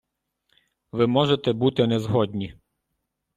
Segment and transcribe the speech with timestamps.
[0.91, 2.55] Ви можете бути не згодні.